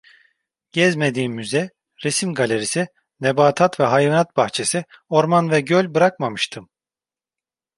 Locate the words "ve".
3.79-3.83, 5.51-5.61